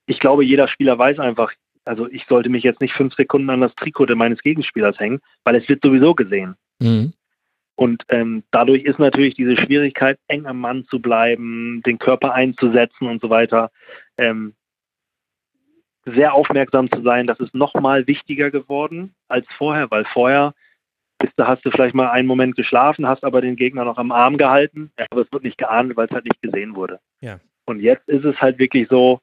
[0.07, 1.53] ich glaube, jeder Spieler weiß einfach,
[1.85, 5.57] also ich sollte mich jetzt nicht fünf Sekunden an das Trikot meines Gegenspielers hängen, weil
[5.57, 6.57] es wird sowieso gesehen.
[6.81, 7.13] Mhm.
[7.77, 13.09] Und ähm, dadurch ist natürlich diese Schwierigkeit, eng am Mann zu bleiben, den Körper einzusetzen
[13.09, 13.71] und so weiter,
[14.17, 14.55] ähm,
[16.07, 17.27] sehr aufmerksam zu sein.
[17.27, 20.55] Das ist noch mal wichtiger geworden als vorher, weil vorher
[21.19, 24.13] bist du, hast du vielleicht mal einen Moment geschlafen, hast aber den Gegner noch am
[24.13, 27.01] Arm gehalten, aber es wird nicht geahnt, weil es halt nicht gesehen wurde.
[27.21, 27.41] Ja.
[27.65, 29.21] Und jetzt ist es halt wirklich so,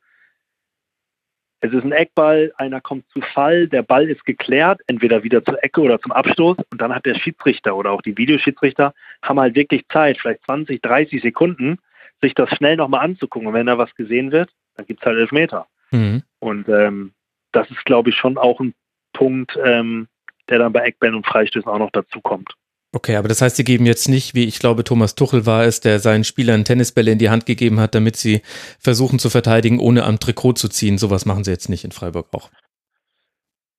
[1.61, 5.63] es ist ein Eckball, einer kommt zu Fall, der Ball ist geklärt, entweder wieder zur
[5.63, 9.55] Ecke oder zum Abstoß und dann hat der Schiedsrichter oder auch die Videoschiedsrichter haben halt
[9.55, 11.77] wirklich Zeit, vielleicht 20, 30 Sekunden,
[12.21, 13.47] sich das schnell nochmal anzugucken.
[13.47, 15.67] Und wenn da was gesehen wird, dann gibt es halt Elfmeter.
[15.91, 16.23] Mhm.
[16.39, 17.13] Und ähm,
[17.51, 18.73] das ist, glaube ich, schon auch ein
[19.13, 20.07] Punkt, ähm,
[20.49, 22.53] der dann bei Eckbällen und Freistößen auch noch dazu kommt.
[22.93, 25.79] Okay, aber das heißt, Sie geben jetzt nicht, wie ich glaube, Thomas Tuchel war es,
[25.79, 28.41] der seinen Spielern Tennisbälle in die Hand gegeben hat, damit sie
[28.79, 30.97] versuchen zu verteidigen, ohne am Trikot zu ziehen.
[30.97, 32.49] Sowas machen Sie jetzt nicht in Freiburg auch.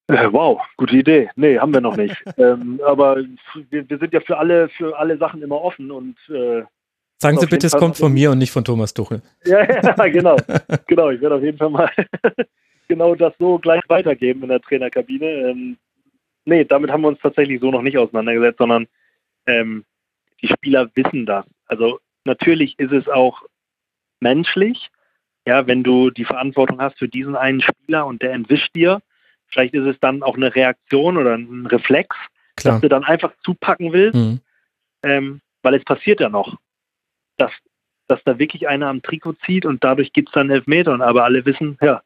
[0.08, 1.28] Äh, wow, gute Idee.
[1.36, 2.16] Nee, haben wir noch nicht.
[2.38, 3.18] ähm, aber
[3.68, 6.62] wir, wir, sind ja für alle, für alle Sachen immer offen und äh,
[7.18, 9.22] Sagen Sie bitte, es kommt von mir und nicht von Thomas Tuchel.
[9.44, 10.36] Ja, ja genau.
[10.88, 11.88] genau, ich werde auf jeden Fall mal
[12.88, 15.26] genau das so gleich weitergeben in der Trainerkabine.
[15.26, 15.76] Ähm,
[16.46, 18.88] nee, damit haben wir uns tatsächlich so noch nicht auseinandergesetzt, sondern
[19.46, 19.84] ähm,
[20.40, 21.44] die Spieler wissen das.
[21.66, 23.42] Also natürlich ist es auch
[24.20, 24.90] menschlich,
[25.46, 29.02] ja, wenn du die Verantwortung hast für diesen einen Spieler und der entwischt dir,
[29.48, 32.16] vielleicht ist es dann auch eine Reaktion oder ein Reflex,
[32.56, 32.74] Klar.
[32.74, 34.40] dass du dann einfach zupacken willst, mhm.
[35.02, 36.58] ähm, weil es passiert ja noch,
[37.36, 37.52] dass,
[38.06, 41.24] dass da wirklich einer am Trikot zieht und dadurch gibt es dann Elfmeter und aber
[41.24, 42.02] alle wissen, ja,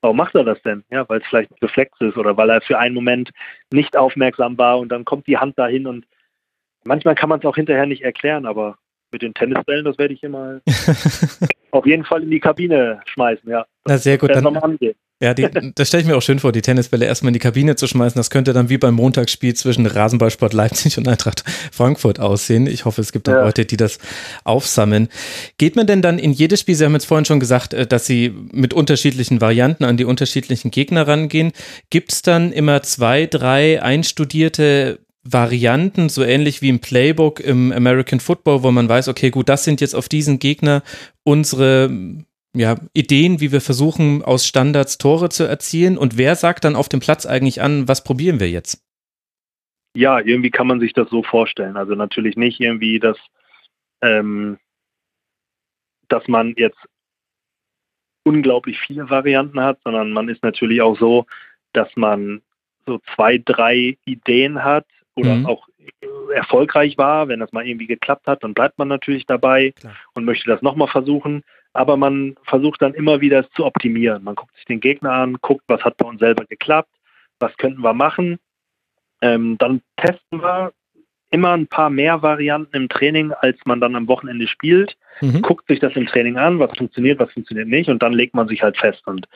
[0.00, 0.84] warum macht er das denn?
[0.90, 3.30] Ja, weil es vielleicht ein Reflex ist oder weil er für einen Moment
[3.72, 6.06] nicht aufmerksam war und dann kommt die Hand dahin und
[6.84, 8.76] Manchmal kann man es auch hinterher nicht erklären, aber
[9.12, 10.60] mit den Tennisbällen, das werde ich immer
[11.70, 13.66] auf jeden Fall in die Kabine schmeißen, ja.
[13.86, 14.78] Na sehr gut, dann,
[15.20, 17.76] Ja, die, das stelle ich mir auch schön vor, die Tennisbälle erstmal in die Kabine
[17.76, 18.18] zu schmeißen.
[18.18, 22.66] Das könnte dann wie beim Montagsspiel zwischen Rasenballsport Leipzig und Eintracht Frankfurt aussehen.
[22.66, 23.44] Ich hoffe, es gibt auch ja.
[23.44, 23.98] Leute, die das
[24.44, 25.08] aufsammeln.
[25.58, 28.06] Geht man denn dann in jedes Spiel, Sie haben jetzt vorhin schon gesagt, äh, dass
[28.06, 31.52] Sie mit unterschiedlichen Varianten an die unterschiedlichen Gegner rangehen.
[31.90, 38.20] Gibt es dann immer zwei, drei einstudierte Varianten, so ähnlich wie im Playbook im American
[38.20, 40.82] Football, wo man weiß, okay, gut, das sind jetzt auf diesen Gegner
[41.24, 41.90] unsere
[42.54, 45.98] ja, Ideen, wie wir versuchen, aus Standards Tore zu erzielen?
[45.98, 48.84] Und wer sagt dann auf dem Platz eigentlich an, was probieren wir jetzt?
[49.94, 51.76] Ja, irgendwie kann man sich das so vorstellen.
[51.76, 53.18] Also natürlich nicht irgendwie, dass,
[54.02, 54.58] ähm,
[56.08, 56.78] dass man jetzt
[58.24, 61.26] unglaublich viele Varianten hat, sondern man ist natürlich auch so,
[61.72, 62.42] dass man
[62.86, 65.46] so zwei, drei Ideen hat oder mhm.
[65.46, 65.68] auch
[66.34, 67.28] erfolgreich war.
[67.28, 69.94] Wenn das mal irgendwie geklappt hat, dann bleibt man natürlich dabei Klar.
[70.14, 71.42] und möchte das nochmal versuchen
[71.72, 74.24] aber man versucht dann immer wieder es zu optimieren.
[74.24, 76.90] Man guckt sich den Gegner an, guckt, was hat bei uns selber geklappt,
[77.38, 78.38] was könnten wir machen.
[79.22, 80.72] Ähm, dann testen wir
[81.30, 84.96] immer ein paar mehr Varianten im Training, als man dann am Wochenende spielt.
[85.20, 85.42] Mhm.
[85.42, 88.48] Guckt sich das im Training an, was funktioniert, was funktioniert nicht und dann legt man
[88.48, 89.06] sich halt fest.
[89.06, 89.28] Und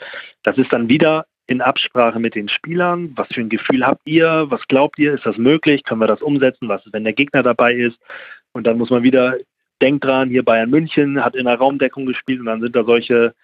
[0.43, 3.13] das ist dann wieder in Absprache mit den Spielern.
[3.17, 4.47] Was für ein Gefühl habt ihr?
[4.49, 5.15] Was glaubt ihr?
[5.15, 5.85] Ist das möglich?
[5.85, 6.69] Können wir das umsetzen?
[6.69, 7.99] Was ist, wenn der Gegner dabei ist?
[8.53, 9.37] Und dann muss man wieder
[9.83, 13.35] denkt dran, hier Bayern München hat in der Raumdeckung gespielt und dann sind da solche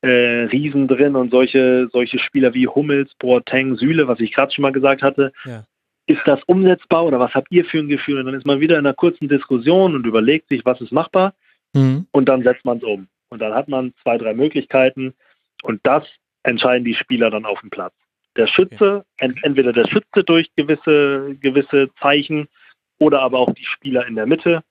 [0.00, 4.62] äh, Riesen drin und solche, solche Spieler wie Hummels, Boateng, Süle, was ich gerade schon
[4.62, 5.32] mal gesagt hatte.
[5.44, 5.64] Ja.
[6.06, 8.18] Ist das umsetzbar oder was habt ihr für ein Gefühl?
[8.18, 11.34] Und dann ist man wieder in einer kurzen Diskussion und überlegt sich, was ist machbar
[11.72, 12.06] mhm.
[12.10, 13.08] und dann setzt man es um.
[13.30, 15.14] Und dann hat man zwei, drei Möglichkeiten
[15.62, 16.04] und das
[16.44, 17.94] entscheiden die Spieler dann auf dem Platz.
[18.36, 22.48] Der Schütze, ent entweder der Schütze durch gewisse, gewisse Zeichen
[22.98, 24.62] oder aber auch die Spieler in der Mitte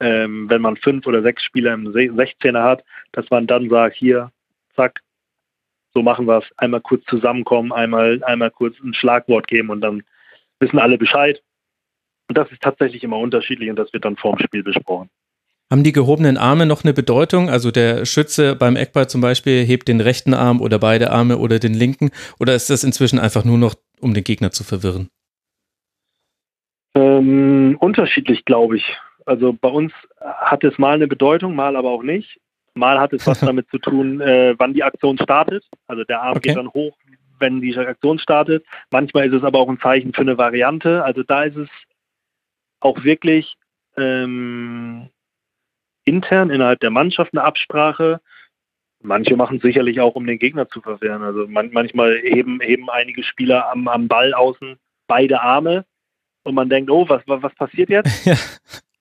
[0.00, 4.32] ähm, wenn man fünf oder sechs Spieler im 16er hat, dass man dann sagt, hier,
[4.74, 5.00] zack,
[5.92, 10.02] so machen wir es, einmal kurz zusammenkommen, einmal, einmal kurz ein Schlagwort geben und dann
[10.58, 11.42] wissen alle Bescheid.
[12.28, 15.10] Und das ist tatsächlich immer unterschiedlich und das wird dann vorm Spiel besprochen.
[15.70, 17.48] Haben die gehobenen Arme noch eine Bedeutung?
[17.48, 21.60] Also der Schütze beim Eckball zum Beispiel hebt den rechten Arm oder beide Arme oder
[21.60, 22.10] den linken?
[22.40, 25.10] Oder ist das inzwischen einfach nur noch, um den Gegner zu verwirren?
[26.96, 28.96] Ähm, unterschiedlich, glaube ich.
[29.26, 32.40] Also bei uns hat es mal eine Bedeutung, mal aber auch nicht.
[32.74, 35.64] Mal hat es was damit zu tun, äh, wann die Aktion startet.
[35.86, 36.48] Also der Arm okay.
[36.48, 36.96] geht dann hoch,
[37.38, 38.64] wenn die Aktion startet.
[38.90, 41.04] Manchmal ist es aber auch ein Zeichen für eine Variante.
[41.04, 41.68] Also da ist es
[42.80, 43.54] auch wirklich
[43.96, 45.10] ähm,
[46.10, 48.20] intern innerhalb der Mannschaft eine Absprache.
[49.02, 51.22] Manche machen es sicherlich auch, um den Gegner zu verwehren.
[51.22, 55.84] Also man, manchmal heben, heben einige Spieler am, am Ball außen beide Arme
[56.42, 58.26] und man denkt, oh, was, was, was passiert jetzt?
[58.26, 58.36] Ja.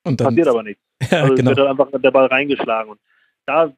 [0.05, 0.81] Und dann, Passiert aber nichts.
[1.11, 1.49] Ja, also genau.
[1.49, 2.91] wird dann einfach der Ball reingeschlagen.
[2.91, 2.99] Und
[3.45, 3.73] da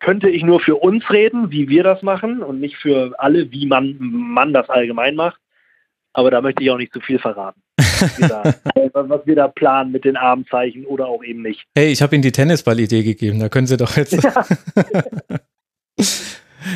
[0.00, 3.66] könnte ich nur für uns reden, wie wir das machen und nicht für alle, wie
[3.66, 5.40] man, man das allgemein macht.
[6.12, 7.62] Aber da möchte ich auch nicht zu viel verraten.
[8.92, 11.64] Was wir da planen mit den Armzeichen oder auch eben nicht.
[11.74, 14.12] Hey, ich habe Ihnen die Tennisball-Idee gegeben, da können Sie doch jetzt.
[14.12, 14.44] Ja.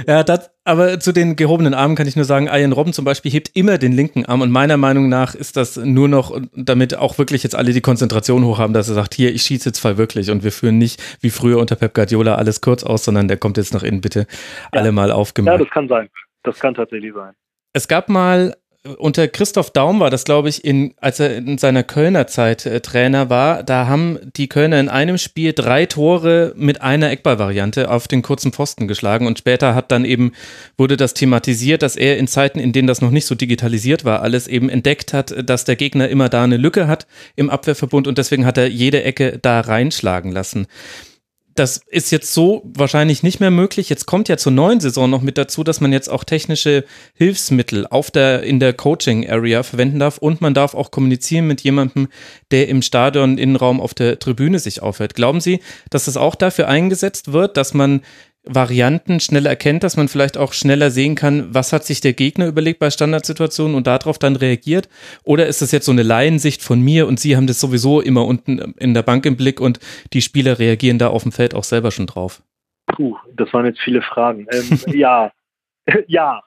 [0.06, 3.30] Ja, das, aber zu den gehobenen Armen kann ich nur sagen, Ian Robben zum Beispiel
[3.30, 7.18] hebt immer den linken Arm und meiner Meinung nach ist das nur noch, damit auch
[7.18, 9.96] wirklich jetzt alle die Konzentration hoch haben, dass er sagt, hier, ich schieße jetzt voll
[9.96, 13.36] wirklich und wir führen nicht wie früher unter Pep Guardiola alles kurz aus, sondern der
[13.36, 14.80] kommt jetzt nach innen bitte ja.
[14.80, 15.58] alle mal aufgemacht.
[15.58, 16.08] Ja, das kann sein.
[16.42, 17.34] Das kann tatsächlich sein.
[17.72, 18.56] Es gab mal
[18.99, 22.81] unter Christoph Daum war das, glaube ich, in, als er in seiner Kölner Zeit äh,
[22.81, 28.09] Trainer war, da haben die Kölner in einem Spiel drei Tore mit einer Eckballvariante auf
[28.09, 30.33] den kurzen Pfosten geschlagen und später hat dann eben,
[30.77, 34.22] wurde das thematisiert, dass er in Zeiten, in denen das noch nicht so digitalisiert war,
[34.22, 38.18] alles eben entdeckt hat, dass der Gegner immer da eine Lücke hat im Abwehrverbund und
[38.18, 40.66] deswegen hat er jede Ecke da reinschlagen lassen
[41.56, 43.88] das ist jetzt so wahrscheinlich nicht mehr möglich.
[43.88, 47.86] Jetzt kommt ja zur neuen Saison noch mit dazu, dass man jetzt auch technische Hilfsmittel
[47.86, 52.08] auf der, in der Coaching Area verwenden darf und man darf auch kommunizieren mit jemandem,
[52.50, 55.14] der im Stadion Innenraum auf der Tribüne sich aufhält.
[55.14, 58.02] Glauben Sie, dass das auch dafür eingesetzt wird, dass man
[58.46, 62.46] Varianten schneller erkennt, dass man vielleicht auch schneller sehen kann, was hat sich der Gegner
[62.46, 64.88] überlegt bei Standardsituationen und darauf dann reagiert?
[65.24, 68.24] Oder ist das jetzt so eine Laiensicht von mir und Sie haben das sowieso immer
[68.24, 69.80] unten in der Bank im Blick und
[70.12, 72.42] die Spieler reagieren da auf dem Feld auch selber schon drauf?
[72.87, 74.46] Puh, das waren jetzt viele Fragen.
[74.52, 75.32] Ähm, ja,
[76.06, 76.42] ja,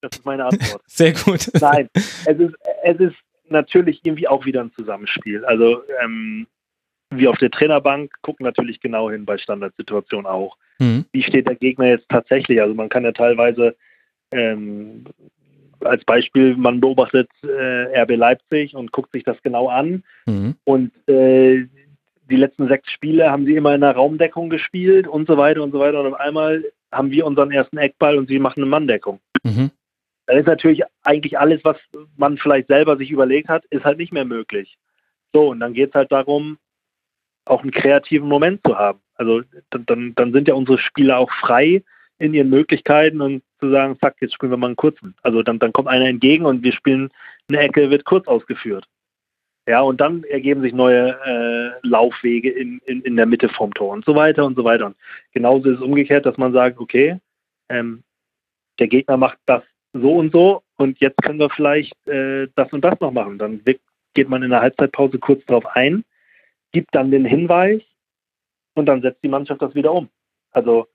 [0.00, 0.82] das ist meine Antwort.
[0.86, 1.50] Sehr gut.
[1.60, 3.16] Nein, es ist, es ist
[3.48, 5.44] natürlich irgendwie auch wieder ein Zusammenspiel.
[5.44, 6.46] Also ähm,
[7.10, 10.56] wir auf der Trainerbank gucken natürlich genau hin bei Standardsituationen auch.
[10.78, 11.04] Mhm.
[11.12, 12.60] Wie steht der Gegner jetzt tatsächlich?
[12.60, 13.76] Also man kann ja teilweise
[14.32, 15.04] ähm,
[15.80, 20.54] als Beispiel, man beobachtet äh, RB Leipzig und guckt sich das genau an mhm.
[20.64, 21.66] und äh,
[22.30, 25.72] die letzten sechs Spiele haben sie immer in der Raumdeckung gespielt und so weiter und
[25.72, 26.00] so weiter.
[26.00, 29.20] Und auf einmal haben wir unseren ersten Eckball und sie machen eine Manndeckung.
[29.42, 29.70] Mhm.
[30.26, 31.76] Dann ist natürlich eigentlich alles, was
[32.16, 34.78] man vielleicht selber sich überlegt hat, ist halt nicht mehr möglich.
[35.32, 36.58] So, und dann geht es halt darum,
[37.44, 39.00] auch einen kreativen Moment zu haben.
[39.14, 41.82] Also dann, dann sind ja unsere Spieler auch frei
[42.18, 45.14] in ihren Möglichkeiten und zu sagen, fuck, jetzt spielen wir mal einen kurzen.
[45.22, 47.10] Also dann, dann kommt einer entgegen und wir spielen
[47.48, 48.86] eine Ecke, wird kurz ausgeführt.
[49.66, 53.92] Ja, und dann ergeben sich neue äh, Laufwege in, in, in der Mitte vom Tor
[53.92, 54.86] und so weiter und so weiter.
[54.86, 54.96] Und
[55.32, 57.18] genauso ist es umgekehrt, dass man sagt, okay,
[57.68, 58.02] ähm,
[58.78, 62.82] der Gegner macht das so und so und jetzt können wir vielleicht äh, das und
[62.84, 63.38] das noch machen.
[63.38, 63.62] Dann
[64.14, 66.04] geht man in der Halbzeitpause kurz darauf ein,
[66.72, 67.82] gibt dann den Hinweis
[68.74, 70.08] und dann setzt die Mannschaft das wieder um.
[70.52, 70.86] Also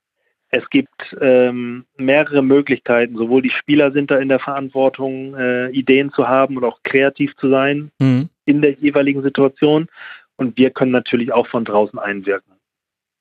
[0.49, 3.17] es gibt ähm, mehrere Möglichkeiten.
[3.17, 7.35] Sowohl die Spieler sind da in der Verantwortung, äh, Ideen zu haben und auch kreativ
[7.37, 8.29] zu sein mhm.
[8.45, 9.87] in der jeweiligen Situation.
[10.37, 12.53] Und wir können natürlich auch von draußen einwirken.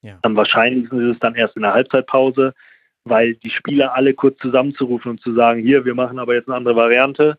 [0.01, 0.19] Ja.
[0.21, 2.53] Am wahrscheinlichsten ist es dann erst in der Halbzeitpause,
[3.05, 6.57] weil die Spieler alle kurz zusammenzurufen und zu sagen, hier, wir machen aber jetzt eine
[6.57, 7.37] andere Variante,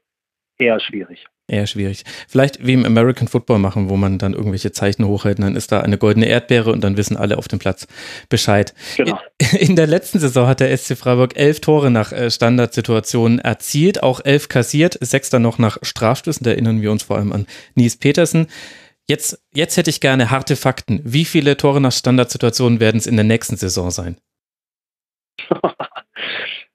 [0.58, 1.26] eher schwierig.
[1.48, 2.02] Eher schwierig.
[2.26, 5.70] Vielleicht wie im American Football machen, wo man dann irgendwelche Zeichen hochhält und dann ist
[5.70, 7.86] da eine goldene Erdbeere und dann wissen alle auf dem Platz
[8.28, 8.74] Bescheid.
[8.96, 9.20] Genau.
[9.60, 14.20] In der letzten Saison hat der SC Freiburg elf Tore nach äh, Standardsituationen erzielt, auch
[14.24, 16.42] elf kassiert, sechs dann noch nach Strafstößen.
[16.42, 18.48] Da erinnern wir uns vor allem an Nies Petersen.
[19.08, 21.00] Jetzt, jetzt hätte ich gerne harte Fakten.
[21.04, 24.16] Wie viele Tore nach Standardsituationen werden es in der nächsten Saison sein?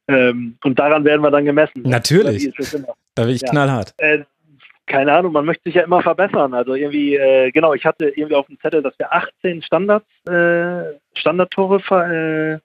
[0.08, 1.82] ähm, und daran werden wir dann gemessen.
[1.84, 2.54] Natürlich.
[3.16, 3.50] Da bin ich ja.
[3.50, 3.94] knallhart.
[3.98, 4.24] Äh,
[4.88, 6.54] keine Ahnung, man möchte sich ja immer verbessern.
[6.54, 10.98] Also irgendwie, äh, genau, ich hatte irgendwie auf dem Zettel, dass wir 18 Standards, äh,
[11.18, 12.60] Standardtore äh, mhm.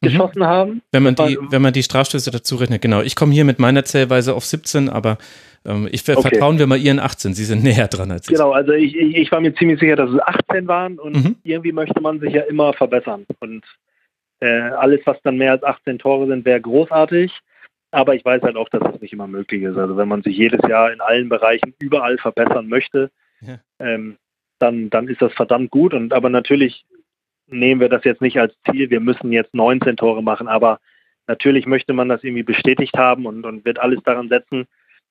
[0.00, 0.46] geschossen mhm.
[0.46, 0.82] haben.
[0.92, 3.00] Wenn man die, wenn man die Strafstöße dazu rechnet, genau.
[3.02, 5.18] Ich komme hier mit meiner Zählweise auf 17, aber
[5.64, 6.20] ähm, ich okay.
[6.20, 7.34] vertrauen wir mal Ihren 18.
[7.34, 8.36] Sie sind näher dran als ich.
[8.36, 11.36] Genau, also ich, ich, ich, war mir ziemlich sicher, dass es 18 waren und mhm.
[11.42, 13.26] irgendwie möchte man sich ja immer verbessern.
[13.40, 13.64] Und
[14.40, 17.32] äh, alles, was dann mehr als 18 Tore sind, wäre großartig.
[17.90, 19.76] Aber ich weiß halt auch, dass das nicht immer möglich ist.
[19.76, 23.58] Also wenn man sich jedes Jahr in allen Bereichen überall verbessern möchte, ja.
[23.78, 24.18] ähm,
[24.58, 25.94] dann, dann ist das verdammt gut.
[25.94, 26.84] Und aber natürlich
[27.46, 30.80] nehmen wir das jetzt nicht als Ziel, wir müssen jetzt 19 Tore machen, aber
[31.26, 34.66] natürlich möchte man das irgendwie bestätigt haben und, und wird alles daran setzen,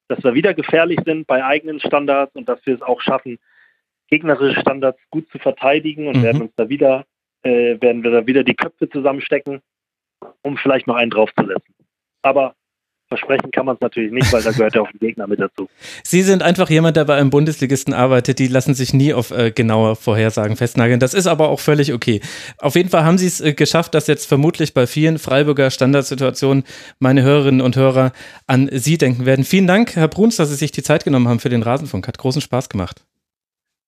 [0.08, 3.40] dass wir wieder gefährlich sind bei eigenen Standards und dass wir es auch schaffen,
[4.08, 6.24] gegnerische Standards gut zu verteidigen und mhm.
[6.24, 7.06] werden uns da wieder,
[7.44, 9.62] äh, werden wir da wieder die Köpfe zusammenstecken,
[10.44, 11.76] um vielleicht noch einen draufzusetzen.
[12.22, 12.56] Aber
[13.08, 15.70] Versprechen kann man es natürlich nicht, weil da gehört ja auch ein Gegner mit dazu.
[16.04, 18.40] Sie sind einfach jemand, der bei einem Bundesligisten arbeitet.
[18.40, 21.00] Die lassen sich nie auf äh, genaue Vorhersagen festnageln.
[21.00, 22.20] Das ist aber auch völlig okay.
[22.58, 26.64] Auf jeden Fall haben Sie es äh, geschafft, dass jetzt vermutlich bei vielen Freiburger Standardsituationen
[27.00, 28.12] meine Hörerinnen und Hörer
[28.46, 29.46] an Sie denken werden.
[29.46, 32.08] Vielen Dank, Herr Bruns, dass Sie sich die Zeit genommen haben für den Rasenfunk.
[32.08, 33.06] Hat großen Spaß gemacht.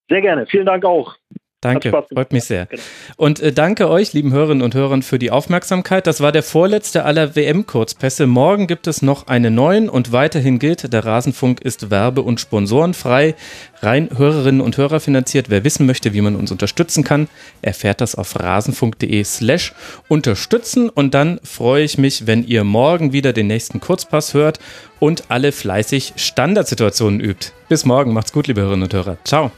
[0.08, 0.46] Sehr gerne.
[0.46, 1.16] Vielen Dank auch.
[1.60, 2.66] Danke, freut mich sehr.
[2.66, 2.82] Genau.
[3.16, 6.06] Und äh, danke euch, lieben Hörerinnen und Hörern, für die Aufmerksamkeit.
[6.06, 8.26] Das war der vorletzte aller WM-Kurzpässe.
[8.26, 13.34] Morgen gibt es noch einen neuen und weiterhin gilt, der Rasenfunk ist werbe- und sponsorenfrei,
[13.82, 15.50] rein Hörerinnen und Hörer finanziert.
[15.50, 17.28] Wer wissen möchte, wie man uns unterstützen kann,
[17.60, 19.74] erfährt das auf rasenfunk.de slash
[20.08, 20.88] unterstützen.
[20.88, 24.60] Und dann freue ich mich, wenn ihr morgen wieder den nächsten Kurzpass hört
[24.98, 27.48] und alle fleißig Standardsituationen übt.
[27.68, 29.18] Bis morgen, macht's gut, liebe Hörerinnen und Hörer.
[29.24, 29.50] Ciao.